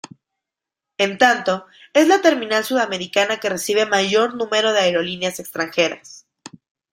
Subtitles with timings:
[0.97, 6.25] En tanto, es la terminal sudamericana que recibe mayor número de aerolíneas extranjeras.